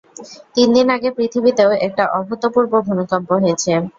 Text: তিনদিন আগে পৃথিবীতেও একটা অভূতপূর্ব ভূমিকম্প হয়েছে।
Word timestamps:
তিনদিন 0.55 0.87
আগে 0.95 1.09
পৃথিবীতেও 1.17 1.71
একটা 1.87 2.03
অভূতপূর্ব 2.17 2.71
ভূমিকম্প 2.87 3.29
হয়েছে। 3.43 3.71